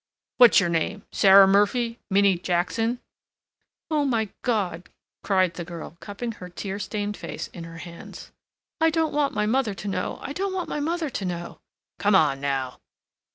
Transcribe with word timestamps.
What's 0.37 0.59
your 0.59 0.67
name? 0.67 1.05
Sarah 1.11 1.45
Murphy? 1.47 1.99
Minnie 2.09 2.39
Jackson?" 2.39 2.99
"Oh, 3.91 4.03
my 4.03 4.29
God!" 4.41 4.89
cried 5.21 5.53
the 5.53 5.63
girl 5.63 5.95
cupping 5.99 6.31
her 6.31 6.49
tear 6.49 6.79
stained 6.79 7.15
face 7.15 7.49
in 7.49 7.65
her 7.65 7.77
hands. 7.77 8.31
"I 8.79 8.89
don't 8.89 9.13
want 9.13 9.35
my 9.35 9.45
mother 9.45 9.75
to 9.75 9.87
know. 9.87 10.17
I 10.23 10.33
don't 10.33 10.53
want 10.53 10.69
my 10.69 10.79
mother 10.79 11.11
to 11.11 11.25
know." 11.25 11.59
"Come 11.99 12.15
on 12.15 12.41
now!" 12.41 12.79